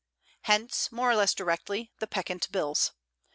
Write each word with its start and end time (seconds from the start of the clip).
Hence, 0.45 0.91
more 0.91 1.11
or 1.11 1.15
less 1.15 1.35
directly, 1.35 1.91
the 1.99 2.07
peccant 2.07 2.51
bills. 2.51 2.93